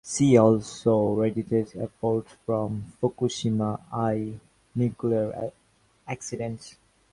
See 0.03 0.35
also 0.35 1.09
Radiation 1.13 1.81
effects 1.81 2.35
from 2.43 2.85
Fukushima 2.99 3.79
I 3.93 4.33
nuclear 4.73 5.51
accidents. 6.07 6.75